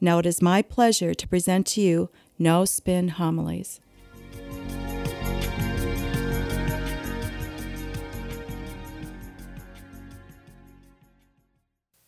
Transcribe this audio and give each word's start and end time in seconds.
Now 0.00 0.18
it 0.18 0.26
is 0.26 0.42
my 0.42 0.62
pleasure 0.62 1.14
to 1.14 1.28
present 1.28 1.66
to 1.68 1.80
you 1.80 2.10
No 2.38 2.64
Spin 2.64 3.08
Homilies. 3.08 3.80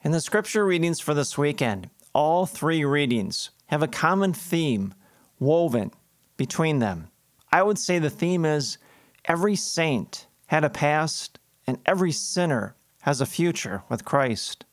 In 0.02 0.12
the 0.12 0.20
scripture 0.20 0.64
readings 0.64 0.98
for 0.98 1.12
this 1.12 1.36
weekend, 1.36 1.90
all 2.12 2.46
three 2.46 2.84
readings 2.84 3.50
have 3.66 3.82
a 3.82 3.88
common 3.88 4.32
theme 4.32 4.94
woven 5.38 5.92
between 6.36 6.78
them. 6.78 7.08
I 7.52 7.62
would 7.62 7.78
say 7.78 7.98
the 7.98 8.10
theme 8.10 8.44
is 8.44 8.78
every 9.26 9.56
saint 9.56 10.26
had 10.46 10.64
a 10.64 10.70
past 10.70 11.38
and 11.66 11.78
every 11.86 12.12
sinner 12.12 12.74
has 13.02 13.20
a 13.20 13.26
future 13.26 13.82
with 13.88 14.04
Christ. 14.04 14.64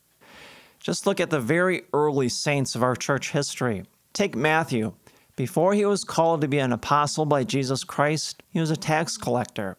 Just 0.88 1.06
look 1.06 1.20
at 1.20 1.30
the 1.30 1.42
very 1.42 1.82
early 1.92 2.30
saints 2.30 2.74
of 2.74 2.82
our 2.82 2.96
church 2.96 3.32
history. 3.32 3.84
Take 4.14 4.38
Matthew. 4.38 4.94
Before 5.36 5.74
he 5.74 5.84
was 5.84 6.06
called 6.06 6.40
to 6.40 6.48
be 6.48 6.60
an 6.60 6.72
apostle 6.72 7.26
by 7.26 7.44
Jesus 7.44 7.84
Christ, 7.84 8.42
he 8.52 8.62
was 8.62 8.72
a 8.72 8.78
tax 8.78 9.18
collector. 9.18 9.76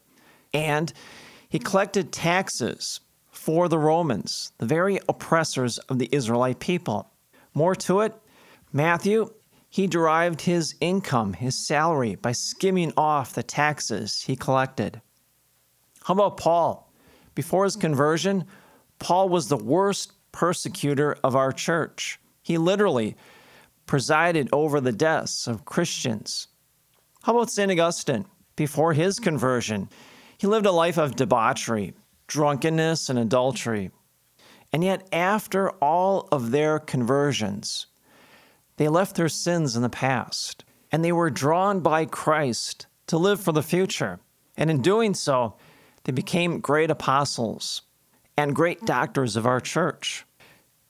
And 0.53 0.93
he 1.49 1.59
collected 1.59 2.13
taxes 2.13 3.01
for 3.31 3.71
the 3.71 3.79
Romans, 3.79 4.53
the 4.59 4.67
very 4.67 5.01
oppressors 5.09 5.79
of 5.79 5.99
the 5.99 6.11
Israelite 6.13 6.59
people. 6.59 7.11
More 7.55 7.75
to 7.77 8.01
it, 8.01 8.15
Matthew, 8.71 9.33
he 9.71 9.87
derived 9.87 10.43
his 10.43 10.75
income, 10.79 11.33
his 11.33 11.57
salary, 11.67 12.17
by 12.17 12.33
skimming 12.33 12.93
off 12.99 13.33
the 13.33 13.43
taxes 13.43 14.25
he 14.25 14.37
collected. 14.37 15.01
How 16.05 16.13
about 16.13 16.37
Paul? 16.37 16.93
Before 17.35 17.65
his 17.65 17.77
conversion, 17.77 18.45
Paul 18.99 19.31
was 19.31 19.49
the 19.49 19.57
worst 19.57 20.13
persecutor 20.33 21.17
of 21.23 21.35
our 21.35 21.53
church. 21.53 22.21
He 22.43 22.59
literally 22.59 23.17
presided 23.87 24.49
over 24.53 24.81
the 24.81 24.93
deaths 24.93 25.47
of 25.47 25.65
Christians. 25.65 26.49
How 27.23 27.35
about 27.35 27.51
St. 27.51 27.71
Augustine? 27.71 28.27
Before 28.57 28.93
his 28.93 29.19
conversion, 29.21 29.89
he 30.37 30.47
lived 30.47 30.67
a 30.67 30.73
life 30.73 30.99
of 30.99 31.17
debauchery, 31.17 31.95
drunkenness, 32.27 33.09
and 33.09 33.19
adultery. 33.19 33.91
And 34.73 34.85
yet, 34.85 35.09
after 35.13 35.71
all 35.83 36.29
of 36.31 36.51
their 36.51 36.79
conversions, 36.79 37.87
they 38.77 38.89
left 38.89 39.17
their 39.17 39.29
sins 39.29 39.77
in 39.77 39.83
the 39.83 39.89
past 39.89 40.65
and 40.91 41.05
they 41.05 41.13
were 41.13 41.31
drawn 41.31 41.81
by 41.81 42.05
Christ 42.05 42.87
to 43.09 43.19
live 43.19 43.41
for 43.41 43.53
the 43.53 43.63
future. 43.63 44.21
And 44.57 44.71
in 44.71 44.83
doing 44.83 45.15
so, 45.15 45.57
they 46.05 46.13
became 46.13 46.61
great 46.61 46.91
apostles 46.91 47.83
and 48.39 48.55
great 48.55 48.87
doctors 48.87 49.35
of 49.35 49.47
our 49.47 49.59
church. 49.59 50.25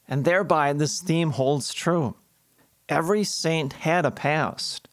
And 0.07 0.27
thereby, 0.27 0.75
this 0.75 1.01
theme 1.01 1.31
holds 1.31 1.73
true. 1.73 2.15
Every 2.91 3.25
saint 3.25 3.73
had 3.73 4.05
a 4.05 4.11
past, 4.11 4.87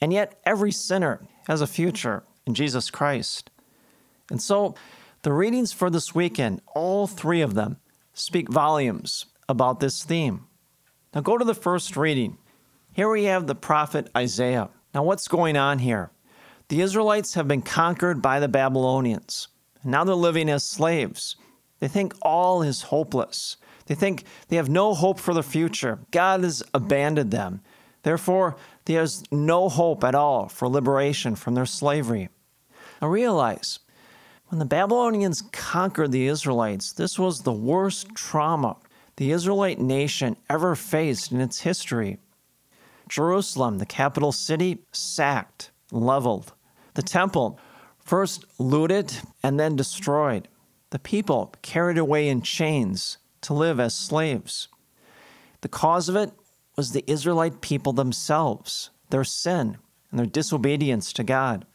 and 0.00 0.12
yet 0.12 0.40
every 0.44 0.72
sinner 0.72 1.20
has 1.46 1.60
a 1.60 1.68
future 1.68 2.24
in 2.46 2.54
Jesus 2.54 2.90
Christ. 2.90 3.48
And 4.28 4.42
so, 4.42 4.74
the 5.22 5.32
readings 5.32 5.72
for 5.72 5.88
this 5.88 6.14
weekend, 6.16 6.62
all 6.74 7.06
three 7.06 7.40
of 7.40 7.54
them, 7.54 7.76
speak 8.12 8.48
volumes 8.48 9.26
about 9.48 9.78
this 9.78 10.02
theme. 10.02 10.46
Now 11.14 11.20
go 11.20 11.38
to 11.38 11.44
the 11.44 11.54
first 11.54 11.96
reading. 11.96 12.38
Here 12.92 13.08
we 13.08 13.24
have 13.24 13.46
the 13.46 13.54
prophet 13.54 14.10
Isaiah. 14.16 14.68
Now, 14.92 15.04
what's 15.04 15.28
going 15.28 15.56
on 15.56 15.78
here? 15.78 16.10
The 16.68 16.80
Israelites 16.80 17.34
have 17.34 17.46
been 17.46 17.62
conquered 17.62 18.20
by 18.20 18.40
the 18.40 18.48
Babylonians, 18.48 19.46
and 19.82 19.92
now 19.92 20.02
they're 20.02 20.16
living 20.16 20.48
as 20.48 20.64
slaves. 20.64 21.36
They 21.84 21.88
think 21.88 22.14
all 22.22 22.62
is 22.62 22.80
hopeless. 22.84 23.58
They 23.84 23.94
think 23.94 24.24
they 24.48 24.56
have 24.56 24.70
no 24.70 24.94
hope 24.94 25.20
for 25.20 25.34
the 25.34 25.42
future. 25.42 25.98
God 26.12 26.42
has 26.42 26.62
abandoned 26.72 27.30
them. 27.30 27.60
Therefore, 28.04 28.56
there's 28.86 29.22
no 29.30 29.68
hope 29.68 30.02
at 30.02 30.14
all 30.14 30.48
for 30.48 30.66
liberation 30.66 31.36
from 31.36 31.52
their 31.54 31.66
slavery. 31.66 32.30
Now 33.02 33.08
realize 33.08 33.80
when 34.48 34.60
the 34.60 34.64
Babylonians 34.64 35.42
conquered 35.52 36.10
the 36.10 36.26
Israelites, 36.26 36.90
this 36.90 37.18
was 37.18 37.42
the 37.42 37.52
worst 37.52 38.14
trauma 38.14 38.78
the 39.16 39.30
Israelite 39.30 39.78
nation 39.78 40.36
ever 40.48 40.74
faced 40.74 41.32
in 41.32 41.40
its 41.42 41.60
history. 41.60 42.16
Jerusalem, 43.10 43.76
the 43.76 43.84
capital 43.84 44.32
city, 44.32 44.78
sacked, 44.90 45.70
leveled. 45.92 46.54
The 46.94 47.02
temple, 47.02 47.60
first 47.98 48.46
looted 48.58 49.12
and 49.42 49.60
then 49.60 49.76
destroyed. 49.76 50.48
The 50.94 51.00
people 51.00 51.52
carried 51.60 51.98
away 51.98 52.28
in 52.28 52.40
chains 52.40 53.18
to 53.40 53.52
live 53.52 53.80
as 53.80 53.96
slaves. 53.96 54.68
The 55.62 55.68
cause 55.68 56.08
of 56.08 56.14
it 56.14 56.30
was 56.76 56.92
the 56.92 57.02
Israelite 57.08 57.60
people 57.60 57.92
themselves, 57.92 58.90
their 59.10 59.24
sin 59.24 59.78
and 60.12 60.20
their 60.20 60.26
disobedience 60.26 61.12
to 61.14 61.24
God. 61.24 61.66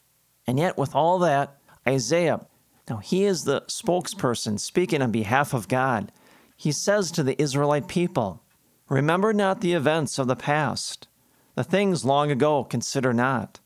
And 0.47 0.57
yet, 0.57 0.77
with 0.77 0.95
all 0.95 1.19
that, 1.19 1.57
Isaiah 1.85 2.47
now, 2.89 2.99
he 2.99 3.25
is 3.25 3.43
the 3.43 3.63
spokesperson 3.63 4.57
speaking 4.57 5.01
on 5.01 5.11
behalf 5.11 5.53
of 5.53 5.67
God. 5.67 6.13
He 6.55 6.71
says 6.71 7.11
to 7.11 7.21
the 7.21 7.39
Israelite 7.41 7.89
people, 7.89 8.41
Remember 8.87 9.33
not 9.33 9.59
the 9.59 9.73
events 9.73 10.17
of 10.17 10.27
the 10.27 10.37
past, 10.37 11.09
the 11.55 11.65
things 11.65 12.05
long 12.05 12.31
ago 12.31 12.63
consider 12.63 13.11
not. 13.11 13.59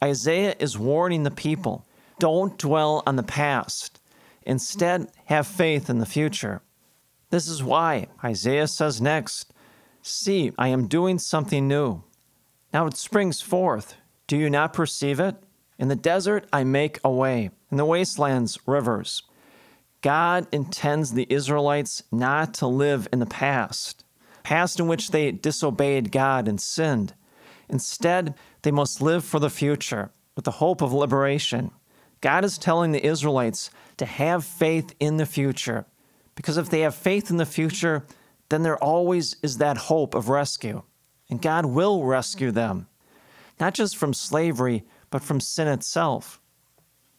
Isaiah 0.00 0.54
is 0.60 0.78
warning 0.78 1.24
the 1.24 1.32
people 1.32 1.84
don't 2.20 2.56
dwell 2.56 3.02
on 3.04 3.16
the 3.16 3.24
past. 3.24 3.96
Instead, 4.42 5.10
have 5.26 5.46
faith 5.46 5.90
in 5.90 5.98
the 5.98 6.06
future. 6.06 6.62
This 7.30 7.46
is 7.48 7.62
why 7.62 8.08
Isaiah 8.24 8.66
says 8.66 9.00
next 9.00 9.52
See, 10.02 10.52
I 10.56 10.68
am 10.68 10.88
doing 10.88 11.18
something 11.18 11.68
new. 11.68 12.02
Now 12.72 12.86
it 12.86 12.96
springs 12.96 13.42
forth. 13.42 13.96
Do 14.26 14.36
you 14.36 14.48
not 14.48 14.72
perceive 14.72 15.20
it? 15.20 15.36
In 15.78 15.88
the 15.88 15.96
desert 15.96 16.46
I 16.52 16.64
make 16.64 16.98
a 17.04 17.10
way 17.10 17.50
in 17.70 17.76
the 17.76 17.84
wastelands, 17.84 18.58
rivers. 18.66 19.22
God 20.02 20.46
intends 20.50 21.12
the 21.12 21.26
Israelites 21.28 22.02
not 22.10 22.54
to 22.54 22.66
live 22.66 23.06
in 23.12 23.18
the 23.18 23.26
past, 23.26 24.04
past 24.42 24.80
in 24.80 24.88
which 24.88 25.10
they 25.10 25.30
disobeyed 25.30 26.10
God 26.10 26.48
and 26.48 26.60
sinned. 26.60 27.14
Instead, 27.68 28.34
they 28.62 28.70
must 28.70 29.02
live 29.02 29.24
for 29.24 29.38
the 29.38 29.50
future 29.50 30.10
with 30.34 30.44
the 30.44 30.52
hope 30.52 30.80
of 30.80 30.92
liberation. 30.92 31.70
God 32.20 32.44
is 32.44 32.58
telling 32.58 32.92
the 32.92 33.04
Israelites 33.04 33.70
to 33.96 34.06
have 34.06 34.44
faith 34.44 34.94
in 35.00 35.16
the 35.16 35.26
future, 35.26 35.86
because 36.34 36.56
if 36.56 36.70
they 36.70 36.80
have 36.80 36.94
faith 36.94 37.30
in 37.30 37.36
the 37.36 37.46
future, 37.46 38.04
then 38.48 38.62
there 38.62 38.82
always 38.82 39.36
is 39.42 39.58
that 39.58 39.76
hope 39.76 40.14
of 40.14 40.28
rescue. 40.28 40.82
And 41.28 41.40
God 41.40 41.66
will 41.66 42.04
rescue 42.04 42.50
them, 42.50 42.88
not 43.58 43.74
just 43.74 43.96
from 43.96 44.12
slavery, 44.12 44.84
but 45.10 45.22
from 45.22 45.40
sin 45.40 45.68
itself. 45.68 46.40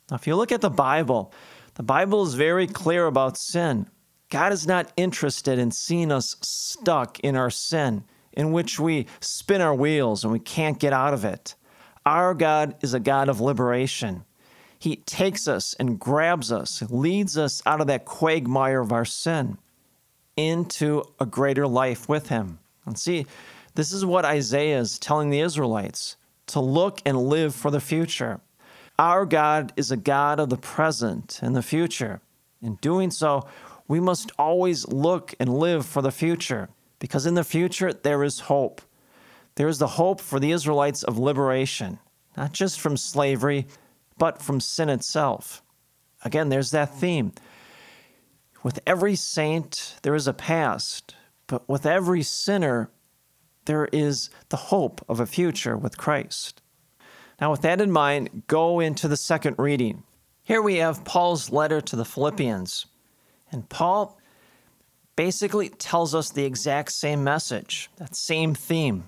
Now, 0.10 0.18
if 0.18 0.28
you 0.28 0.36
look 0.36 0.52
at 0.52 0.62
the 0.62 0.70
Bible, 0.70 1.34
the 1.76 1.84
Bible 1.84 2.24
is 2.24 2.34
very 2.34 2.68
clear 2.68 3.06
about 3.06 3.38
sin. 3.38 3.88
God 4.30 4.52
is 4.52 4.68
not 4.68 4.92
interested 4.98 5.60
in 5.60 5.72
seeing 5.72 6.12
us 6.12 6.36
stuck 6.42 7.20
in 7.22 7.36
our 7.36 7.50
sin, 7.50 8.04
in 8.34 8.52
which 8.52 8.80
we 8.80 9.08
spin 9.20 9.62
our 9.62 9.76
wheels 9.76 10.24
and 10.24 10.34
we 10.34 10.40
can't 10.40 10.80
get 10.80 10.94
out 10.94 11.14
of 11.14 11.26
it. 11.26 11.56
Our 12.06 12.34
God 12.34 12.76
is 12.82 12.94
a 12.94 13.00
God 13.00 13.30
of 13.30 13.40
liberation. 13.40 14.26
He 14.82 14.96
takes 14.96 15.48
us 15.48 15.76
and 15.76 16.00
grabs 16.00 16.52
us, 16.52 16.82
leads 16.90 17.38
us 17.38 17.62
out 17.68 17.82
of 17.82 17.88
that 17.88 18.04
quagmire 18.04 18.82
of 18.82 18.92
our 18.92 19.06
sin 19.06 19.60
into 20.36 21.04
a 21.20 21.26
greater 21.28 21.68
life 21.68 22.10
with 22.10 22.30
Him. 22.30 22.58
And 22.88 22.98
see, 22.98 23.28
this 23.76 23.94
is 23.94 24.04
what 24.04 24.26
Isaiah 24.26 24.80
is 24.80 24.98
telling 24.98 25.30
the 25.30 25.42
Israelites 25.42 26.16
to 26.48 26.60
look 26.60 27.00
and 27.06 27.16
live 27.16 27.54
for 27.54 27.70
the 27.70 27.80
future. 27.80 28.42
Our 28.98 29.24
God 29.28 29.72
is 29.76 29.92
a 29.92 29.98
God 29.98 30.40
of 30.40 30.50
the 30.50 30.58
present 30.58 31.42
and 31.44 31.56
the 31.56 31.62
future. 31.62 32.20
In 32.60 32.78
doing 32.78 33.12
so, 33.12 33.48
we 33.88 34.00
must 34.00 34.32
always 34.40 34.88
look 34.88 35.36
and 35.40 35.60
live 35.60 35.86
for 35.86 36.02
the 36.02 36.12
future, 36.12 36.70
because 36.98 37.28
in 37.28 37.36
the 37.36 37.44
future 37.44 37.94
there 37.94 38.24
is 38.24 38.40
hope. 38.40 38.82
There 39.56 39.68
is 39.68 39.78
the 39.78 39.86
hope 39.86 40.20
for 40.20 40.40
the 40.40 40.52
Israelites 40.52 41.04
of 41.04 41.20
liberation, 41.20 42.00
not 42.36 42.52
just 42.52 42.80
from 42.80 42.98
slavery, 42.98 43.68
but 44.22 44.40
from 44.40 44.60
sin 44.60 44.88
itself. 44.88 45.64
Again, 46.24 46.50
there's 46.50 46.70
that 46.70 46.94
theme. 46.94 47.34
With 48.62 48.80
every 48.86 49.16
saint, 49.16 49.96
there 50.04 50.14
is 50.14 50.28
a 50.28 50.34
past, 50.34 51.16
but 51.48 51.68
with 51.68 51.88
every 51.88 52.22
sinner, 52.22 52.92
there 53.66 53.90
is 53.92 54.30
the 54.50 54.58
hope 54.58 55.04
of 55.10 55.20
a 55.20 55.26
future 55.26 55.76
with 55.76 55.98
Christ. 55.98 56.62
Now, 57.40 57.50
with 57.50 57.64
that 57.64 57.82
in 57.82 57.92
mind, 57.92 58.44
go 58.46 58.80
into 58.80 59.08
the 59.08 59.18
second 59.18 59.56
reading. 59.58 60.04
Here 60.44 60.62
we 60.62 60.76
have 60.76 61.04
Paul's 61.04 61.52
letter 61.52 61.82
to 61.82 61.96
the 61.96 62.06
Philippians. 62.06 62.86
And 63.52 63.68
Paul 63.70 64.20
basically 65.16 65.70
tells 65.70 66.14
us 66.14 66.30
the 66.30 66.46
exact 66.46 66.92
same 66.92 67.24
message, 67.24 67.90
that 67.98 68.16
same 68.16 68.54
theme. 68.54 69.06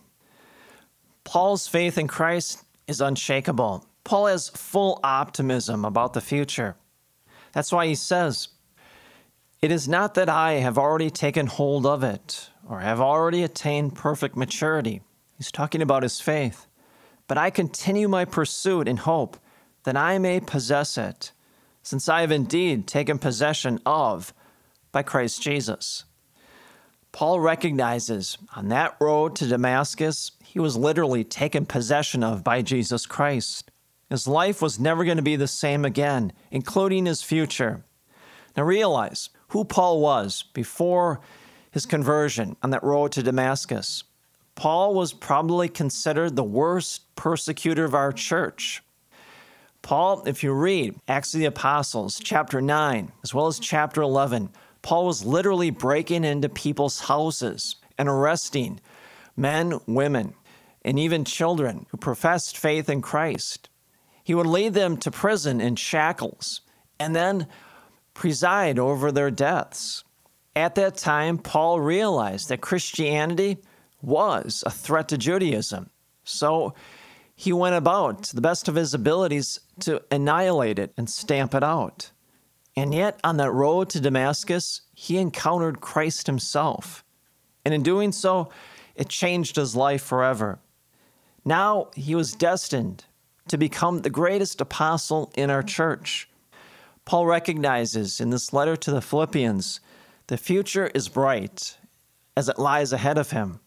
Paul's 1.23 1.67
faith 1.67 1.99
in 1.99 2.07
Christ 2.07 2.63
is 2.87 2.99
unshakable. 2.99 3.85
Paul 4.03 4.27
has 4.27 4.49
full 4.49 4.99
optimism 5.03 5.85
about 5.85 6.13
the 6.13 6.21
future. 6.21 6.75
That's 7.53 7.71
why 7.71 7.87
he 7.87 7.95
says, 7.95 8.49
It 9.61 9.71
is 9.71 9.87
not 9.87 10.15
that 10.15 10.29
I 10.29 10.53
have 10.53 10.77
already 10.77 11.09
taken 11.09 11.47
hold 11.47 11.85
of 11.85 12.03
it 12.03 12.49
or 12.67 12.79
have 12.79 12.99
already 12.99 13.43
attained 13.43 13.95
perfect 13.95 14.35
maturity. 14.35 15.01
He's 15.37 15.51
talking 15.51 15.81
about 15.81 16.03
his 16.03 16.19
faith. 16.19 16.67
But 17.27 17.37
I 17.37 17.49
continue 17.49 18.07
my 18.07 18.25
pursuit 18.25 18.87
in 18.87 18.97
hope 18.97 19.37
that 19.83 19.97
I 19.97 20.17
may 20.17 20.39
possess 20.39 20.97
it, 20.97 21.31
since 21.81 22.07
I 22.07 22.21
have 22.21 22.31
indeed 22.31 22.87
taken 22.87 23.19
possession 23.19 23.79
of 23.85 24.33
by 24.91 25.03
Christ 25.03 25.41
Jesus. 25.41 26.05
Paul 27.11 27.39
recognizes 27.39 28.37
on 28.55 28.69
that 28.69 28.95
road 28.99 29.35
to 29.37 29.47
Damascus, 29.47 30.31
he 30.43 30.59
was 30.59 30.75
literally 30.75 31.23
taken 31.23 31.65
possession 31.65 32.23
of 32.23 32.43
by 32.43 32.61
Jesus 32.61 33.05
Christ. 33.05 33.71
His 34.13 34.27
life 34.27 34.61
was 34.61 34.79
never 34.79 35.05
going 35.05 35.17
to 35.17 35.23
be 35.23 35.37
the 35.37 35.47
same 35.47 35.83
again, 35.83 36.33
including 36.51 37.07
his 37.07 37.23
future. 37.23 37.83
Now 38.55 38.61
realize 38.61 39.31
who 39.47 39.65
Paul 39.65 40.01
was 40.01 40.43
before 40.53 41.19
his 41.71 41.87
conversion 41.87 42.55
on 42.61 42.69
that 42.69 42.83
road 42.83 43.11
to 43.13 43.23
Damascus. 43.23 44.03
Paul 44.53 44.93
was 44.93 45.13
probably 45.13 45.67
considered 45.67 46.35
the 46.35 46.43
worst 46.43 47.15
persecutor 47.15 47.85
of 47.85 47.95
our 47.95 48.11
church. 48.11 48.83
Paul, 49.81 50.21
if 50.27 50.43
you 50.43 50.53
read 50.53 50.93
Acts 51.07 51.33
of 51.33 51.39
the 51.39 51.47
Apostles, 51.47 52.21
chapter 52.23 52.61
9, 52.61 53.11
as 53.23 53.33
well 53.33 53.47
as 53.47 53.57
chapter 53.57 54.03
11, 54.03 54.49
Paul 54.83 55.07
was 55.07 55.25
literally 55.25 55.71
breaking 55.71 56.23
into 56.23 56.49
people's 56.49 56.99
houses 56.99 57.77
and 57.97 58.07
arresting 58.07 58.79
men, 59.35 59.79
women, 59.87 60.35
and 60.85 60.99
even 60.99 61.25
children 61.25 61.87
who 61.89 61.97
professed 61.97 62.59
faith 62.59 62.87
in 62.89 63.01
Christ. 63.01 63.69
He 64.23 64.33
would 64.33 64.47
lead 64.47 64.73
them 64.73 64.97
to 64.97 65.11
prison 65.11 65.59
in 65.59 65.75
shackles 65.75 66.61
and 66.99 67.15
then 67.15 67.47
preside 68.13 68.79
over 68.79 69.11
their 69.11 69.31
deaths. 69.31 70.03
At 70.55 70.75
that 70.75 70.95
time, 70.95 71.37
Paul 71.37 71.79
realized 71.79 72.49
that 72.49 72.61
Christianity 72.61 73.57
was 74.01 74.63
a 74.65 74.71
threat 74.71 75.09
to 75.09 75.17
Judaism. 75.17 75.89
So 76.23 76.73
he 77.35 77.51
went 77.51 77.75
about 77.75 78.23
to 78.23 78.35
the 78.35 78.41
best 78.41 78.67
of 78.67 78.75
his 78.75 78.93
abilities 78.93 79.59
to 79.81 80.01
annihilate 80.11 80.79
it 80.79 80.93
and 80.95 81.09
stamp 81.09 81.53
it 81.55 81.63
out. 81.63 82.11
And 82.75 82.93
yet, 82.93 83.19
on 83.23 83.37
that 83.37 83.51
road 83.51 83.89
to 83.89 83.99
Damascus, 83.99 84.81
he 84.93 85.17
encountered 85.17 85.81
Christ 85.81 86.27
himself. 86.27 87.03
And 87.65 87.73
in 87.73 87.83
doing 87.83 88.11
so, 88.11 88.49
it 88.95 89.09
changed 89.09 89.55
his 89.55 89.75
life 89.75 90.03
forever. 90.03 90.59
Now 91.45 91.89
he 91.95 92.15
was 92.15 92.33
destined 92.33 93.05
to 93.47 93.57
become 93.57 93.99
the 93.99 94.09
greatest 94.09 94.61
apostle 94.61 95.31
in 95.35 95.49
our 95.49 95.63
church. 95.63 96.29
Paul 97.05 97.25
recognizes 97.25 98.21
in 98.21 98.29
this 98.29 98.53
letter 98.53 98.75
to 98.77 98.91
the 98.91 99.01
Philippians 99.01 99.79
the 100.27 100.37
future 100.37 100.89
is 100.93 101.09
bright 101.09 101.77
as 102.37 102.47
it 102.47 102.57
lies 102.57 102.93
ahead 102.93 103.17
of 103.17 103.31
him. 103.31 103.59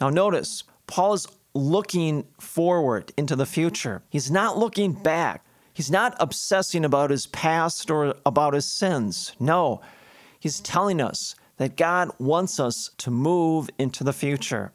Now, 0.00 0.08
notice, 0.08 0.64
Paul 0.86 1.12
is 1.12 1.26
looking 1.54 2.26
forward 2.40 3.12
into 3.16 3.36
the 3.36 3.46
future. 3.46 4.02
He's 4.08 4.30
not 4.30 4.58
looking 4.58 4.92
back. 4.92 5.44
He's 5.74 5.90
not 5.90 6.16
obsessing 6.18 6.84
about 6.84 7.10
his 7.10 7.26
past 7.26 7.90
or 7.90 8.14
about 8.24 8.54
his 8.54 8.66
sins. 8.66 9.32
No, 9.38 9.80
he's 10.40 10.60
telling 10.60 11.00
us 11.00 11.34
that 11.58 11.76
God 11.76 12.10
wants 12.18 12.58
us 12.58 12.90
to 12.98 13.10
move 13.10 13.68
into 13.78 14.02
the 14.02 14.12
future. 14.12 14.72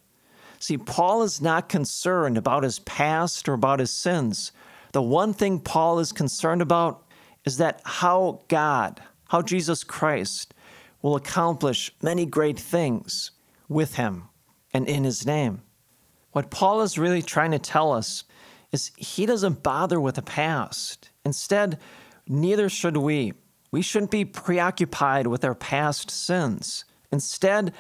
See, 0.64 0.78
Paul 0.78 1.24
is 1.24 1.42
not 1.42 1.68
concerned 1.68 2.38
about 2.38 2.64
his 2.64 2.80
past 2.80 3.50
or 3.50 3.54
about 3.54 3.82
his 3.82 3.92
sins. 3.92 4.54
The 4.94 5.02
one 5.02 5.34
thing 5.34 5.60
Paul 5.60 6.00
is 6.00 6.14
concerned 6.14 6.62
about 6.62 7.06
is 7.44 7.58
that 7.58 7.82
how 7.84 8.44
God, 8.48 9.02
how 9.28 9.42
Jesus 9.42 9.84
Christ, 9.84 10.54
will 11.02 11.18
accomplish 11.18 11.92
many 12.02 12.26
great 12.26 12.58
things 12.58 13.32
with 13.68 13.96
him 13.96 14.30
and 14.74 14.88
in 14.88 15.04
his 15.04 15.26
name. 15.26 15.64
What 16.32 16.50
Paul 16.50 16.82
is 16.82 16.98
really 16.98 17.22
trying 17.22 17.52
to 17.52 17.60
tell 17.60 17.92
us 17.92 18.24
is 18.72 18.92
he 18.96 19.26
doesn't 19.26 19.64
bother 19.64 20.00
with 20.00 20.16
the 20.16 20.22
past. 20.22 21.10
Instead, 21.26 21.78
neither 22.26 22.70
should 22.70 22.96
we. 22.96 23.34
We 23.72 23.82
shouldn't 23.82 24.12
be 24.12 24.24
preoccupied 24.24 25.28
with 25.28 25.44
our 25.44 25.56
past 25.56 26.10
sins. 26.10 26.86
Instead, 27.12 27.74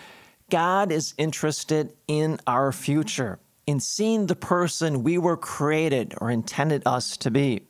God 0.49 0.91
is 0.91 1.13
interested 1.17 1.93
in 2.07 2.39
our 2.45 2.71
future, 2.71 3.39
in 3.65 3.79
seeing 3.79 4.27
the 4.27 4.35
person 4.35 5.03
we 5.03 5.17
were 5.17 5.37
created 5.37 6.13
or 6.19 6.29
intended 6.29 6.83
us 6.85 7.17
to 7.17 7.31
be. 7.31 7.65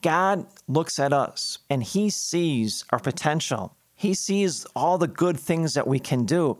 God 0.00 0.46
looks 0.68 0.98
at 0.98 1.12
us 1.12 1.58
and 1.68 1.82
he 1.82 2.10
sees 2.10 2.84
our 2.90 2.98
potential. 2.98 3.74
He 3.94 4.14
sees 4.14 4.64
all 4.76 4.96
the 4.96 5.08
good 5.08 5.38
things 5.38 5.74
that 5.74 5.88
we 5.88 5.98
can 5.98 6.24
do, 6.24 6.58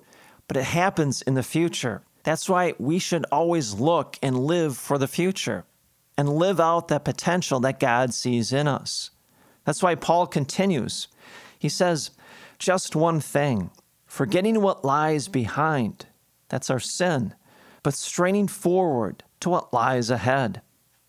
but 0.49 0.56
it 0.56 0.64
happens 0.64 1.23
in 1.23 1.35
the 1.35 1.43
future. 1.43 2.02
That's 2.25 2.49
why 2.49 2.75
we 2.79 2.99
should 2.99 3.25
always 3.31 3.75
look 3.75 4.19
and 4.23 4.38
live 4.38 4.76
for 4.76 4.99
the 4.99 5.06
future 5.06 5.64
and 6.17 6.29
live 6.29 6.58
out 6.58 6.88
that 6.88 7.05
potential 7.05 7.61
that 7.61 7.79
God 7.79 8.12
sees 8.12 8.52
in 8.52 8.67
us. 8.67 9.11
That's 9.64 9.82
why 9.82 9.94
Paul 9.94 10.26
continues. 10.26 11.06
He 11.58 11.69
says, 11.69 12.11
Just 12.58 12.96
one 12.96 13.20
thing 13.20 13.70
forgetting 14.09 14.61
what 14.61 14.85
lies 14.85 15.29
behind, 15.29 16.07
that's 16.49 16.71
our 16.71 16.81
sin, 16.81 17.35
but 17.85 17.95
straining 17.95 18.49
forward 18.49 19.23
to 19.39 19.51
what 19.51 19.73
lies 19.73 20.11
ahead. 20.11 20.63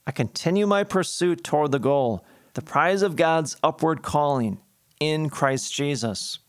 I 0.06 0.12
continue 0.12 0.68
my 0.68 0.84
pursuit 0.84 1.44
toward 1.44 1.72
the 1.72 1.80
goal, 1.80 2.26
the 2.54 2.62
prize 2.62 3.02
of 3.02 3.16
God's 3.16 3.56
upward 3.64 4.04
calling 4.04 4.60
in 5.00 5.30
Christ 5.30 5.74
Jesus. 5.74 6.40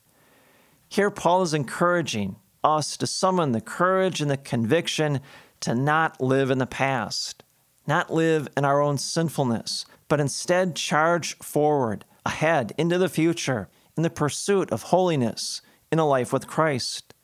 Here, 0.88 1.10
Paul 1.10 1.42
is 1.42 1.54
encouraging 1.54 2.36
us 2.64 2.96
to 2.96 3.06
summon 3.06 3.52
the 3.52 3.60
courage 3.60 4.20
and 4.20 4.30
the 4.30 4.36
conviction 4.36 5.20
to 5.60 5.74
not 5.74 6.20
live 6.20 6.50
in 6.50 6.58
the 6.58 6.66
past, 6.66 7.44
not 7.86 8.12
live 8.12 8.48
in 8.56 8.64
our 8.64 8.80
own 8.80 8.98
sinfulness, 8.98 9.86
but 10.08 10.20
instead 10.20 10.74
charge 10.74 11.38
forward, 11.38 12.04
ahead, 12.26 12.72
into 12.76 12.98
the 12.98 13.08
future, 13.08 13.68
in 13.96 14.02
the 14.02 14.10
pursuit 14.10 14.70
of 14.72 14.82
holiness 14.84 15.62
in 15.90 15.98
a 15.98 16.06
life 16.06 16.32
with 16.32 16.46
Christ. 16.46 17.14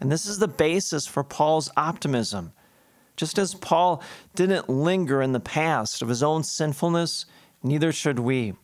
And 0.00 0.10
this 0.10 0.26
is 0.26 0.38
the 0.38 0.48
basis 0.48 1.06
for 1.06 1.24
Paul's 1.24 1.70
optimism. 1.76 2.52
Just 3.16 3.38
as 3.38 3.54
Paul 3.54 4.02
didn't 4.34 4.68
linger 4.68 5.20
in 5.20 5.32
the 5.32 5.40
past 5.40 6.02
of 6.02 6.08
his 6.08 6.22
own 6.22 6.44
sinfulness, 6.44 7.26
neither 7.62 7.90
should 7.90 8.20
we. 8.20 8.54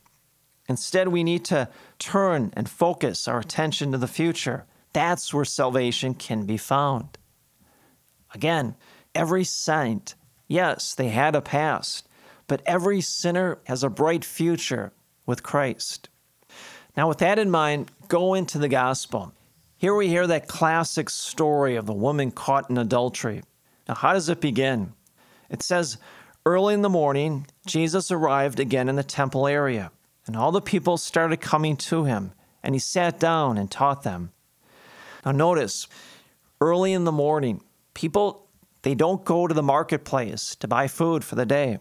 Instead, 0.67 1.09
we 1.09 1.23
need 1.23 1.45
to 1.45 1.69
turn 1.99 2.53
and 2.55 2.69
focus 2.69 3.27
our 3.27 3.39
attention 3.39 3.91
to 3.91 3.97
the 3.97 4.07
future. 4.07 4.65
That's 4.93 5.33
where 5.33 5.45
salvation 5.45 6.13
can 6.13 6.45
be 6.45 6.57
found. 6.57 7.17
Again, 8.33 8.75
every 9.13 9.43
saint, 9.43 10.15
yes, 10.47 10.95
they 10.95 11.09
had 11.09 11.35
a 11.35 11.41
past, 11.41 12.07
but 12.47 12.61
every 12.65 13.01
sinner 13.01 13.59
has 13.65 13.83
a 13.83 13.89
bright 13.89 14.25
future 14.25 14.93
with 15.25 15.43
Christ. 15.43 16.09
Now, 16.95 17.09
with 17.09 17.17
that 17.19 17.37
in 17.37 17.51
mind, 17.51 17.91
go 18.07 18.33
into 18.33 18.57
the 18.57 18.69
gospel. 18.69 19.33
Here 19.77 19.93
we 19.93 20.07
hear 20.07 20.25
that 20.27 20.47
classic 20.47 21.09
story 21.09 21.75
of 21.75 21.85
the 21.85 21.93
woman 21.93 22.31
caught 22.31 22.69
in 22.69 22.77
adultery. 22.77 23.43
Now, 23.87 23.95
how 23.95 24.13
does 24.13 24.29
it 24.29 24.39
begin? 24.39 24.93
It 25.49 25.61
says, 25.61 25.97
Early 26.45 26.73
in 26.73 26.81
the 26.81 26.89
morning, 26.89 27.47
Jesus 27.67 28.09
arrived 28.09 28.59
again 28.59 28.87
in 28.87 28.95
the 28.95 29.03
temple 29.03 29.47
area, 29.47 29.91
and 30.25 30.35
all 30.35 30.51
the 30.51 30.61
people 30.61 30.97
started 30.97 31.41
coming 31.41 31.75
to 31.77 32.05
him, 32.05 32.31
and 32.63 32.73
he 32.73 32.79
sat 32.79 33.19
down 33.19 33.57
and 33.57 33.69
taught 33.69 34.03
them. 34.03 34.31
Now, 35.25 35.31
notice, 35.31 35.87
early 36.61 36.93
in 36.93 37.03
the 37.03 37.11
morning, 37.11 37.61
people, 37.93 38.47
they 38.83 38.95
don't 38.95 39.25
go 39.25 39.45
to 39.45 39.53
the 39.53 39.63
marketplace 39.63 40.55
to 40.55 40.67
buy 40.67 40.87
food 40.87 41.23
for 41.23 41.35
the 41.35 41.45
day. 41.45 41.79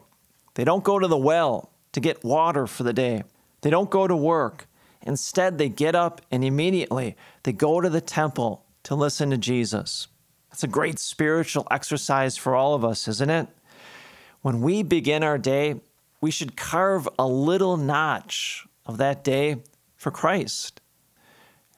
They 0.54 0.64
don't 0.64 0.82
go 0.82 0.98
to 0.98 1.06
the 1.06 1.16
well 1.16 1.70
to 1.92 2.00
get 2.00 2.24
water 2.24 2.66
for 2.66 2.82
the 2.82 2.92
day. 2.92 3.22
They 3.60 3.70
don't 3.70 3.90
go 3.90 4.08
to 4.08 4.16
work. 4.16 4.66
Instead, 5.04 5.58
they 5.58 5.68
get 5.68 5.94
up 5.94 6.20
and 6.30 6.42
immediately 6.42 7.16
they 7.42 7.52
go 7.52 7.80
to 7.80 7.88
the 7.88 8.00
temple 8.00 8.64
to 8.82 8.94
listen 8.94 9.30
to 9.30 9.38
Jesus. 9.38 10.08
That's 10.50 10.64
a 10.64 10.68
great 10.68 10.98
spiritual 10.98 11.66
exercise 11.70 12.36
for 12.36 12.54
all 12.54 12.74
of 12.74 12.84
us, 12.84 13.06
isn't 13.06 13.30
it? 13.30 13.48
When 14.40 14.60
we 14.60 14.82
begin 14.82 15.22
our 15.22 15.38
day, 15.38 15.80
we 16.20 16.30
should 16.30 16.56
carve 16.56 17.08
a 17.18 17.26
little 17.26 17.76
notch 17.76 18.66
of 18.86 18.98
that 18.98 19.24
day 19.24 19.56
for 19.96 20.10
Christ. 20.10 20.80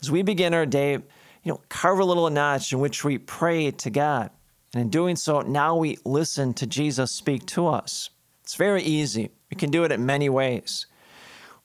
As 0.00 0.10
we 0.10 0.22
begin 0.22 0.54
our 0.54 0.66
day, 0.66 0.92
you 0.92 1.52
know, 1.52 1.60
carve 1.68 2.00
a 2.00 2.04
little 2.04 2.28
notch 2.28 2.72
in 2.72 2.80
which 2.80 3.04
we 3.04 3.18
pray 3.18 3.70
to 3.70 3.90
God. 3.90 4.30
And 4.74 4.82
in 4.82 4.90
doing 4.90 5.16
so, 5.16 5.40
now 5.40 5.76
we 5.76 5.98
listen 6.04 6.54
to 6.54 6.66
Jesus 6.66 7.10
speak 7.10 7.46
to 7.46 7.66
us. 7.68 8.10
It's 8.42 8.56
very 8.56 8.82
easy. 8.82 9.30
We 9.50 9.56
can 9.56 9.70
do 9.70 9.84
it 9.84 9.92
in 9.92 10.04
many 10.04 10.28
ways. 10.28 10.86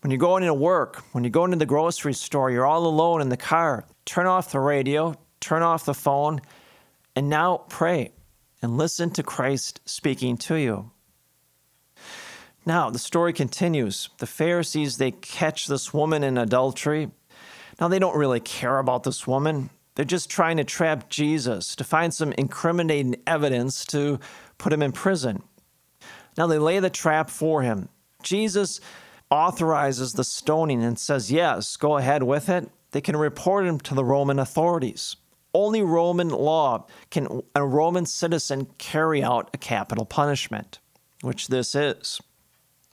When 0.02 0.10
you're 0.10 0.18
going 0.18 0.42
into 0.42 0.56
work, 0.56 1.04
when 1.12 1.24
you're 1.24 1.32
going 1.32 1.52
to 1.52 1.58
the 1.58 1.66
grocery 1.68 2.14
store, 2.14 2.50
you're 2.50 2.66
all 2.66 2.88
alone 2.88 3.22
in 3.22 3.30
the 3.30 3.38
car, 3.38 3.86
turn 4.06 4.26
off 4.26 4.52
the 4.52 4.60
radio, 4.60 5.16
turn 5.40 5.62
off 5.62 5.86
the 5.86 5.94
phone, 5.94 6.42
and 7.16 7.30
now 7.30 7.66
pray 7.70 8.12
and 8.64 8.78
listen 8.78 9.12
to 9.12 9.24
Christ 9.24 9.80
speaking 9.86 10.38
to 10.38 10.56
you. 10.56 10.90
Now, 12.66 12.90
the 12.90 13.00
story 13.00 13.32
continues. 13.32 14.10
The 14.18 14.28
Pharisees, 14.28 14.98
they 14.98 15.12
catch 15.12 15.68
this 15.68 15.94
woman 15.94 16.24
in 16.24 16.38
adultery. 16.38 17.12
Now, 17.80 17.88
they 17.88 18.00
don't 18.00 18.18
really 18.18 18.40
care 18.40 18.80
about 18.80 19.04
this 19.04 19.28
woman. 19.28 19.70
They're 19.96 20.06
just 20.06 20.30
trying 20.30 20.58
to 20.58 20.64
trap 20.64 21.10
Jesus 21.10 21.76
to 21.76 21.84
find 21.84 22.12
some 22.12 22.34
incriminating 22.34 23.18
evidence 23.28 23.86
to 23.88 24.20
put 24.58 24.74
him 24.74 24.82
in 24.82 24.94
prison. 24.94 25.44
Now, 26.38 26.48
they 26.48 26.58
lay 26.58 26.80
the 26.80 26.90
trap 26.90 27.30
for 27.30 27.62
him. 27.62 27.90
Jesus 28.24 28.80
authorizes 29.32 30.14
the 30.14 30.24
stoning 30.24 30.84
and 30.84 31.00
says, 31.00 31.32
Yes, 31.32 31.78
go 31.78 31.98
ahead 31.98 32.22
with 32.22 32.50
it. 32.50 32.70
They 32.92 33.02
can 33.02 33.16
report 33.16 33.66
him 33.66 33.80
to 33.80 33.96
the 33.96 34.04
Roman 34.04 34.38
authorities. 34.38 35.16
Only 35.54 35.82
Roman 35.82 36.30
law 36.30 36.86
can 37.10 37.42
a 37.56 37.66
Roman 37.66 38.06
citizen 38.06 38.68
carry 38.78 39.24
out 39.24 39.50
a 39.54 39.58
capital 39.58 40.06
punishment, 40.06 40.80
which 41.22 41.48
this 41.48 41.74
is. 41.74 42.22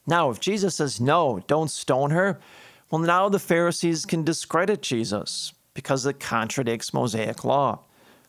Now, 0.07 0.31
if 0.31 0.41
Jesus 0.41 0.77
says, 0.77 1.01
no, 1.01 1.43
don't 1.47 1.71
stone 1.71 2.11
her, 2.11 2.41
well, 2.91 3.01
now 3.01 3.29
the 3.29 3.39
Pharisees 3.39 4.07
can 4.07 4.25
discredit 4.25 4.81
Jesus 4.81 5.53
because 5.75 6.07
it 6.07 6.19
contradicts 6.19 6.95
Mosaic 6.95 7.45
law. 7.45 7.81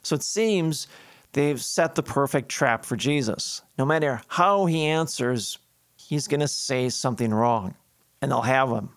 So 0.04 0.16
it 0.16 0.24
seems 0.24 0.88
they've 1.34 1.62
set 1.62 1.96
the 1.96 2.04
perfect 2.04 2.50
trap 2.50 2.84
for 2.84 2.98
Jesus. 2.98 3.62
No 3.78 3.86
matter 3.86 4.22
how 4.28 4.66
he 4.66 4.86
answers, 4.86 5.58
he's 5.96 6.28
going 6.28 6.42
to 6.42 6.48
say 6.48 6.90
something 6.90 7.34
wrong, 7.34 7.76
and 8.22 8.32
they'll 8.32 8.42
have 8.42 8.70
him. 8.70 8.90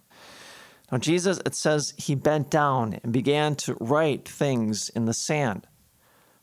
Now, 0.90 0.98
Jesus, 0.98 1.40
it 1.46 1.54
says, 1.54 1.94
he 1.96 2.14
bent 2.14 2.50
down 2.50 2.98
and 3.02 3.12
began 3.12 3.54
to 3.56 3.76
write 3.80 4.28
things 4.28 4.90
in 4.90 5.06
the 5.06 5.14
sand. 5.14 5.66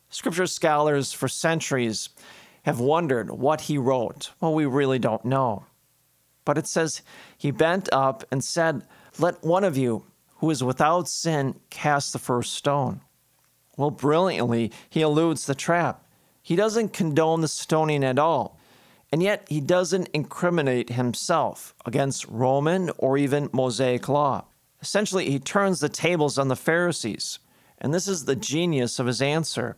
Scripture 0.09 0.47
scholars 0.47 1.13
for 1.13 1.27
centuries 1.27 2.09
have 2.63 2.79
wondered 2.79 3.29
what 3.29 3.61
he 3.61 3.77
wrote. 3.77 4.31
Well, 4.41 4.53
we 4.53 4.65
really 4.65 4.99
don't 4.99 5.23
know. 5.23 5.65
But 6.45 6.57
it 6.57 6.67
says, 6.67 7.03
He 7.37 7.51
bent 7.51 7.89
up 7.91 8.23
and 8.31 8.43
said, 8.43 8.85
Let 9.19 9.43
one 9.43 9.63
of 9.63 9.77
you 9.77 10.05
who 10.37 10.49
is 10.49 10.63
without 10.63 11.07
sin 11.07 11.59
cast 11.69 12.11
the 12.11 12.19
first 12.19 12.53
stone. 12.53 13.01
Well, 13.77 13.91
brilliantly, 13.91 14.71
he 14.89 15.01
eludes 15.01 15.45
the 15.45 15.55
trap. 15.55 16.03
He 16.41 16.55
doesn't 16.55 16.91
condone 16.91 17.41
the 17.41 17.47
stoning 17.47 18.03
at 18.03 18.17
all. 18.17 18.58
And 19.11 19.23
yet, 19.23 19.45
he 19.49 19.59
doesn't 19.59 20.09
incriminate 20.13 20.91
himself 20.91 21.73
against 21.85 22.27
Roman 22.27 22.91
or 22.97 23.17
even 23.17 23.49
Mosaic 23.51 24.07
law. 24.07 24.45
Essentially, 24.81 25.29
he 25.29 25.39
turns 25.39 25.79
the 25.79 25.89
tables 25.89 26.37
on 26.37 26.47
the 26.47 26.55
Pharisees. 26.55 27.39
And 27.79 27.93
this 27.93 28.07
is 28.07 28.25
the 28.25 28.35
genius 28.35 28.99
of 28.99 29.07
his 29.07 29.21
answer. 29.21 29.77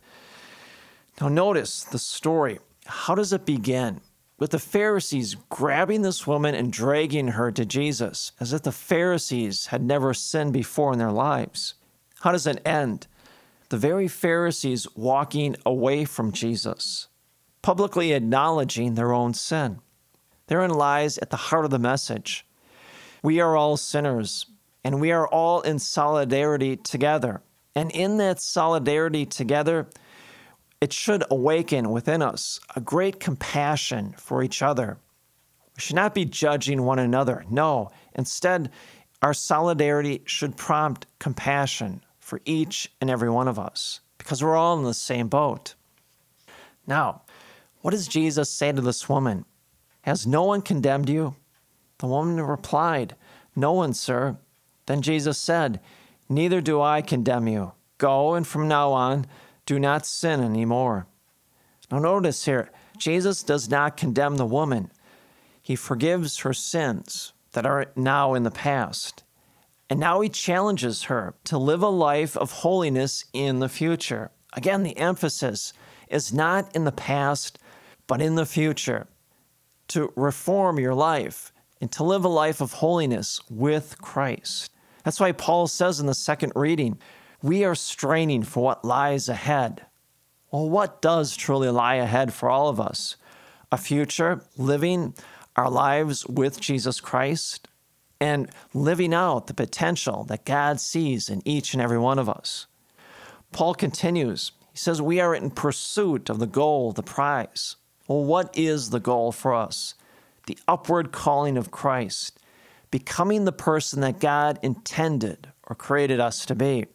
Now, 1.20 1.30
notice 1.30 1.84
the 1.84 2.00
story. 2.00 2.60
How 2.86 3.16
does 3.16 3.32
it 3.32 3.46
begin? 3.46 4.02
with 4.42 4.50
the 4.50 4.60
Pharisees 4.60 5.36
grabbing 5.50 6.02
this 6.02 6.26
woman 6.26 6.56
and 6.56 6.74
dragging 6.74 7.28
her 7.28 7.52
to 7.52 7.64
Jesus, 7.64 8.32
as 8.40 8.54
if 8.54 8.64
the 8.64 8.72
Pharisees 8.72 9.68
had 9.68 9.84
never 9.84 10.16
sinned 10.16 10.52
before 10.52 10.92
in 10.94 10.98
their 10.98 11.12
lives. 11.12 11.76
How 12.22 12.32
does 12.32 12.48
it 12.48 12.60
end? 12.66 13.06
The 13.70 13.78
very 13.78 14.08
Pharisees 14.08 14.88
walking 14.96 15.56
away 15.64 16.06
from 16.06 16.32
Jesus, 16.32 17.08
publicly 17.62 18.14
acknowledging 18.14 18.96
their 18.96 19.14
own 19.14 19.34
sin. 19.34 19.80
Therein 20.48 20.72
lies 20.72 21.18
at 21.18 21.30
the 21.30 21.38
heart 21.38 21.66
of 21.66 21.72
the 21.72 21.80
message. 21.80 22.46
We 23.24 23.40
are 23.40 23.56
all 23.56 23.78
sinners, 23.78 24.48
and 24.84 25.00
we 25.00 25.12
are 25.12 25.28
all 25.28 25.62
in 25.62 25.80
solidarity 25.80 26.76
together. 26.76 27.42
And 27.76 27.92
in 27.92 28.18
that 28.18 28.42
solidarity 28.42 29.26
together, 29.26 29.88
it 30.82 30.92
should 30.92 31.24
awaken 31.30 31.92
within 31.92 32.22
us 32.22 32.60
a 32.76 32.82
great 32.82 33.20
compassion 33.20 34.16
for 34.18 34.44
each 34.44 34.62
other. 34.62 34.98
We 35.76 35.82
should 35.82 35.96
not 35.96 36.14
be 36.16 36.26
judging 36.26 36.84
one 36.84 37.00
another. 37.00 37.46
No, 37.50 37.92
instead, 38.16 38.72
our 39.22 39.34
solidarity 39.34 40.24
should 40.26 40.58
prompt 40.58 41.06
compassion 41.20 42.04
for 42.20 42.42
each 42.44 42.92
and 43.00 43.10
every 43.10 43.30
one 43.30 43.48
of 43.48 43.60
us 43.60 44.02
because 44.18 44.44
we're 44.44 44.58
all 44.58 44.78
in 44.78 44.84
the 44.84 44.94
same 44.94 45.28
boat. 45.28 45.76
Now, 46.88 47.22
what 47.82 47.92
does 47.92 48.08
Jesus 48.08 48.50
say 48.50 48.72
to 48.72 48.82
this 48.82 49.10
woman? 49.10 49.46
Has 50.02 50.26
no 50.26 50.44
one 50.44 50.62
condemned 50.62 51.10
you? 51.10 51.36
The 52.00 52.08
woman 52.08 52.42
replied, 52.42 53.16
No 53.56 53.74
one, 53.74 53.94
sir. 53.94 54.38
Then 54.88 55.02
Jesus 55.02 55.38
said, 55.38 55.80
Neither 56.30 56.62
do 56.62 56.82
I 56.82 57.02
condemn 57.02 57.48
you. 57.48 57.74
Go, 57.98 58.34
and 58.34 58.48
from 58.48 58.68
now 58.68 58.92
on, 58.92 59.26
do 59.66 59.78
not 59.78 60.06
sin 60.06 60.42
anymore. 60.42 61.06
Now, 61.92 62.00
notice 62.00 62.46
here, 62.46 62.72
Jesus 62.98 63.44
does 63.44 63.70
not 63.70 63.98
condemn 63.98 64.38
the 64.38 64.46
woman, 64.46 64.92
he 65.62 65.76
forgives 65.76 66.40
her 66.40 66.54
sins 66.54 67.34
that 67.54 67.66
are 67.66 67.92
now 67.96 68.34
in 68.34 68.44
the 68.44 68.52
past. 68.52 69.24
And 69.90 70.00
now 70.00 70.22
he 70.22 70.30
challenges 70.30 71.04
her 71.04 71.36
to 71.44 71.58
live 71.58 71.84
a 71.84 71.90
life 71.90 72.38
of 72.38 72.52
holiness 72.52 73.26
in 73.34 73.60
the 73.60 73.70
future. 73.70 74.32
Again, 74.54 74.84
the 74.84 74.98
emphasis 74.98 75.74
is 76.10 76.34
not 76.34 76.74
in 76.76 76.86
the 76.86 76.92
past, 76.92 77.60
but 78.12 78.22
in 78.22 78.36
the 78.36 78.46
future. 78.46 79.08
To 79.88 80.12
reform 80.18 80.78
your 80.78 80.94
life 80.94 81.54
and 81.80 81.90
to 81.94 82.04
live 82.04 82.26
a 82.26 82.28
life 82.28 82.60
of 82.60 82.74
holiness 82.74 83.40
with 83.50 84.02
Christ. 84.02 84.70
That's 85.06 85.22
why 85.22 85.32
Paul 85.32 85.68
says 85.68 86.02
in 86.02 86.08
the 86.08 86.14
second 86.14 86.52
reading, 86.54 87.00
we 87.42 87.64
are 87.64 87.74
straining 87.74 88.44
for 88.44 88.66
what 88.66 88.84
lies 88.84 89.30
ahead. 89.30 89.86
Well, 90.52 90.70
what 90.70 91.02
does 91.02 91.38
truly 91.38 91.70
lie 91.70 91.96
ahead 91.96 92.34
for 92.34 92.50
all 92.50 92.68
of 92.68 92.82
us? 92.82 93.16
A 93.72 93.78
future 93.78 94.44
living 94.58 95.14
our 95.56 95.70
lives 95.70 96.28
with 96.28 96.60
Jesus 96.60 97.00
Christ 97.00 97.70
and 98.20 98.50
living 98.74 99.14
out 99.14 99.48
the 99.48 99.54
potential 99.54 100.26
that 100.26 100.44
God 100.44 100.82
sees 100.82 101.30
in 101.30 101.42
each 101.46 101.74
and 101.74 101.82
every 101.82 101.98
one 101.98 102.20
of 102.20 102.28
us. 102.28 102.68
Paul 103.54 103.74
continues, 103.74 104.52
he 104.74 104.78
says, 104.78 105.02
We 105.02 105.22
are 105.22 105.34
in 105.34 105.50
pursuit 105.50 106.30
of 106.30 106.40
the 106.40 106.46
goal, 106.46 106.92
the 106.92 107.04
prize. 107.04 107.78
Well, 108.12 108.26
what 108.26 108.58
is 108.58 108.90
the 108.90 109.00
goal 109.00 109.32
for 109.32 109.54
us? 109.54 109.96
The 110.46 110.58
upward 110.68 111.14
calling 111.14 111.56
of 111.56 111.72
Christ, 111.72 112.42
becoming 112.92 113.46
the 113.46 113.54
person 113.54 114.02
that 114.02 114.20
God 114.20 114.60
intended 114.62 115.48
or 115.64 115.78
created 115.78 116.20
us 116.20 116.46
to 116.48 116.54
be. 116.54 116.88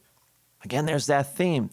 Again, 0.62 0.84
there's 0.84 1.06
that 1.06 1.34
theme. 1.34 1.70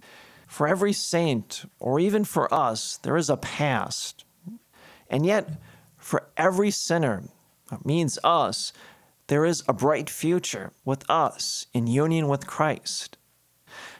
For 0.47 0.65
every 0.65 0.93
saint, 0.93 1.65
or 1.77 1.99
even 1.99 2.23
for 2.23 2.53
us, 2.53 2.95
there 3.03 3.17
is 3.17 3.29
a 3.29 3.35
past. 3.35 4.23
And 5.09 5.25
yet, 5.25 5.61
for 5.97 6.29
every 6.37 6.71
sinner, 6.71 7.23
that 7.69 7.85
means 7.85 8.17
us, 8.23 8.71
there 9.27 9.43
is 9.43 9.61
a 9.67 9.73
bright 9.73 10.09
future 10.09 10.71
with 10.85 11.03
us 11.09 11.67
in 11.73 11.87
union 11.87 12.29
with 12.29 12.47
Christ. 12.47 13.17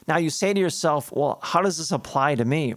Now, 0.08 0.16
you 0.16 0.30
say 0.30 0.54
to 0.54 0.60
yourself, 0.60 1.12
well, 1.12 1.38
how 1.42 1.60
does 1.60 1.76
this 1.76 1.92
apply 1.92 2.36
to 2.36 2.46
me? 2.46 2.76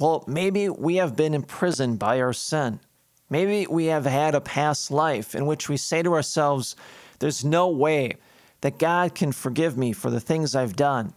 Well, 0.00 0.24
maybe 0.26 0.70
we 0.70 0.96
have 0.96 1.14
been 1.14 1.34
imprisoned 1.34 1.98
by 1.98 2.22
our 2.22 2.32
sin. 2.32 2.80
Maybe 3.28 3.66
we 3.66 3.84
have 3.86 4.06
had 4.06 4.34
a 4.34 4.40
past 4.40 4.90
life 4.90 5.34
in 5.34 5.44
which 5.44 5.68
we 5.68 5.76
say 5.76 6.02
to 6.02 6.14
ourselves, 6.14 6.74
there's 7.18 7.44
no 7.44 7.68
way 7.68 8.14
that 8.62 8.78
God 8.78 9.14
can 9.14 9.30
forgive 9.30 9.76
me 9.76 9.92
for 9.92 10.10
the 10.10 10.18
things 10.18 10.54
I've 10.54 10.74
done. 10.74 11.12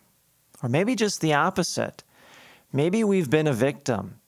Or 0.61 0.67
maybe 0.67 0.95
just 0.95 1.21
the 1.21 1.33
opposite. 1.33 2.03
Maybe 2.73 3.05
we've 3.05 3.29
been 3.29 3.47
a 3.47 3.53
victim. 3.53 4.19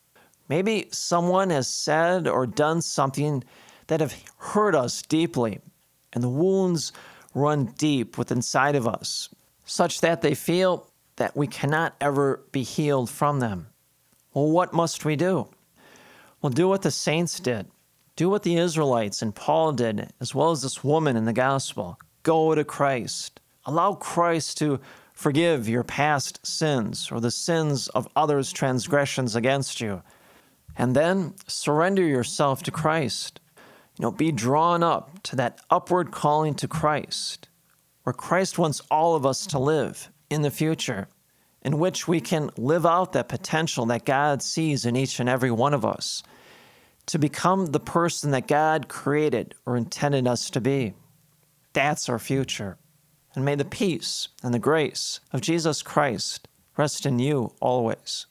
Maybe 0.48 0.88
someone 0.90 1.50
has 1.50 1.68
said 1.68 2.26
or 2.26 2.48
done 2.48 2.82
something 2.82 3.44
that 3.88 4.00
have 4.00 4.16
hurt 4.38 4.74
us 4.74 5.02
deeply, 5.02 5.60
and 6.14 6.24
the 6.24 6.30
wounds 6.30 6.94
run 7.34 7.74
deep 7.78 8.18
within 8.18 8.38
inside 8.38 8.76
of 8.76 8.88
us, 8.88 9.28
such 9.66 10.00
that 10.00 10.22
they 10.22 10.34
feel 10.34 10.88
that 11.18 11.36
we 11.36 11.46
cannot 11.46 11.94
ever 12.00 12.42
be 12.54 12.64
healed 12.64 13.10
from 13.10 13.42
them. 13.42 13.68
Well, 14.36 14.51
what 14.51 14.74
must 14.74 15.06
we 15.06 15.15
do? 15.15 15.48
Well, 16.42 16.51
do 16.51 16.68
what 16.68 16.82
the 16.82 16.92
saints 16.92 17.39
did. 17.39 17.68
Do 18.18 18.30
what 18.30 18.44
the 18.44 18.58
Israelites 18.58 19.22
and 19.22 19.34
Paul 19.34 19.72
did, 19.72 20.12
as 20.20 20.36
well 20.36 20.51
as 20.51 20.62
this 20.62 20.84
woman 20.84 21.15
in 21.15 21.24
the 21.24 21.34
gospel. 21.34 21.98
Go 22.24 22.54
to 22.54 22.65
Christ. 22.65 23.39
Allow 23.65 23.94
Christ 23.94 24.58
to 24.58 24.82
forgive 25.13 25.70
your 25.70 25.86
past 25.86 26.46
sins 26.46 27.10
or 27.12 27.22
the 27.22 27.32
sins 27.32 27.88
of 27.89 28.10
others' 28.13 28.51
transgressions 28.51 29.38
against 29.38 29.80
you. 29.80 30.04
And 30.75 30.94
then 30.94 31.36
surrender 31.48 32.04
yourself 32.04 32.62
to 32.63 32.72
Christ. 32.72 33.39
You 33.98 34.04
know, 34.04 34.12
be 34.12 34.34
drawn 34.34 34.84
up 34.84 35.24
to 35.24 35.38
that 35.38 35.62
upward 35.70 36.12
calling 36.12 36.56
to 36.56 36.68
Christ, 36.68 37.48
where 38.04 38.12
Christ 38.12 38.60
wants 38.60 38.82
all 38.92 39.15
of 39.15 39.25
us 39.25 39.48
to 39.48 39.60
live 39.60 40.12
in 40.30 40.42
the 40.42 40.51
future. 40.51 41.08
In 41.65 41.79
which 41.79 42.07
we 42.07 42.22
can 42.22 42.51
live 42.57 42.86
out 42.86 43.13
that 43.13 43.27
potential 43.27 43.88
that 43.88 44.05
God 44.05 44.43
sees 44.43 44.86
in 44.86 44.95
each 44.95 45.19
and 45.19 45.27
every 45.27 45.50
one 45.50 45.74
of 45.74 45.84
us 45.84 46.22
to 47.07 47.17
become 47.17 47.65
the 47.65 47.79
person 47.79 48.29
that 48.31 48.48
God 48.48 48.88
created 48.88 49.55
or 49.65 49.75
intended 49.75 50.27
us 50.27 50.51
to 50.51 50.62
be. 50.62 50.93
That's 51.74 52.07
our 52.07 52.19
future. 52.19 52.77
And 53.34 53.43
may 53.43 53.55
the 53.55 53.65
peace 53.65 54.27
and 54.43 54.53
the 54.53 54.60
grace 54.60 55.19
of 55.34 55.41
Jesus 55.41 55.81
Christ 55.81 56.48
rest 56.77 57.03
in 57.03 57.17
you 57.17 57.51
always. 57.60 58.27